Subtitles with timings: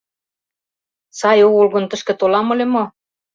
[1.19, 2.83] —Сай огыл гын, тышке толам ыле мо?